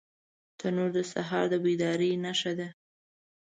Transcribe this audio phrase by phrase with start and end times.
[0.59, 2.67] تنور د سهار د بیدارۍ نښه ده